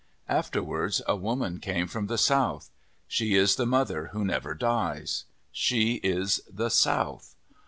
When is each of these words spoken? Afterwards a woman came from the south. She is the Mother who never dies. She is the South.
Afterwards 0.27 1.03
a 1.07 1.15
woman 1.15 1.59
came 1.59 1.87
from 1.87 2.07
the 2.07 2.17
south. 2.17 2.71
She 3.07 3.35
is 3.35 3.55
the 3.55 3.67
Mother 3.67 4.07
who 4.07 4.25
never 4.25 4.55
dies. 4.55 5.25
She 5.51 5.99
is 6.03 6.41
the 6.51 6.69
South. 6.71 7.35